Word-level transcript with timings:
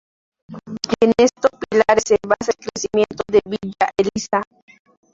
En 1.01 1.11
estos 1.19 1.51
pilares, 1.61 2.03
se 2.07 2.17
basa 2.25 2.51
el 2.57 2.65
crecimiento 2.65 3.23
de 3.27 3.39
Villa 3.45 3.91
Elisa. 3.95 4.41